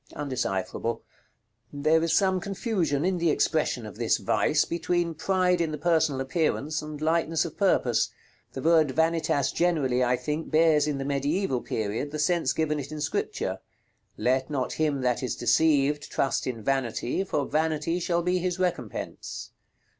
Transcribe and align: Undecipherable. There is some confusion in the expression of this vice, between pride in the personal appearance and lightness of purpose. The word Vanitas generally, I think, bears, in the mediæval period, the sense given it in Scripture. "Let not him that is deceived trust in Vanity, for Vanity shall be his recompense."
Undecipherable. 0.15 1.03
There 1.71 2.01
is 2.01 2.11
some 2.11 2.39
confusion 2.39 3.05
in 3.05 3.19
the 3.19 3.29
expression 3.29 3.85
of 3.85 3.97
this 3.97 4.17
vice, 4.17 4.65
between 4.65 5.13
pride 5.13 5.61
in 5.61 5.69
the 5.71 5.77
personal 5.77 6.19
appearance 6.21 6.81
and 6.81 6.99
lightness 6.99 7.45
of 7.45 7.55
purpose. 7.55 8.09
The 8.53 8.63
word 8.63 8.89
Vanitas 8.95 9.51
generally, 9.51 10.03
I 10.03 10.15
think, 10.17 10.49
bears, 10.49 10.87
in 10.87 10.97
the 10.97 11.03
mediæval 11.03 11.63
period, 11.65 12.09
the 12.09 12.17
sense 12.17 12.51
given 12.51 12.79
it 12.79 12.91
in 12.91 12.99
Scripture. 12.99 13.59
"Let 14.17 14.49
not 14.49 14.73
him 14.73 15.01
that 15.01 15.21
is 15.21 15.35
deceived 15.35 16.09
trust 16.09 16.47
in 16.47 16.63
Vanity, 16.63 17.23
for 17.23 17.45
Vanity 17.45 17.99
shall 17.99 18.23
be 18.23 18.39
his 18.39 18.57
recompense." 18.57 19.51